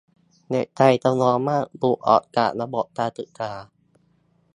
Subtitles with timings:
[0.49, 3.51] เด็กไทยจำนวนมากหลุดออกจากระบบการศึกษา